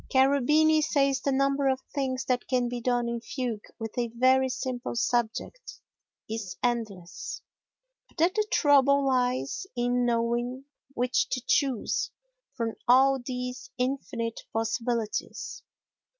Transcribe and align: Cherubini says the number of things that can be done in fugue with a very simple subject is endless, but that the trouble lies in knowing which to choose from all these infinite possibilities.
Cherubini 0.09 0.81
says 0.81 1.21
the 1.21 1.31
number 1.31 1.67
of 1.67 1.79
things 1.93 2.25
that 2.25 2.47
can 2.47 2.67
be 2.67 2.81
done 2.81 3.07
in 3.07 3.21
fugue 3.21 3.65
with 3.77 3.95
a 3.99 4.09
very 4.17 4.49
simple 4.49 4.95
subject 4.95 5.79
is 6.27 6.57
endless, 6.63 7.43
but 8.07 8.17
that 8.17 8.33
the 8.33 8.47
trouble 8.51 9.05
lies 9.05 9.67
in 9.75 10.03
knowing 10.03 10.65
which 10.95 11.29
to 11.29 11.41
choose 11.47 12.09
from 12.55 12.73
all 12.87 13.19
these 13.23 13.69
infinite 13.77 14.41
possibilities. 14.51 15.61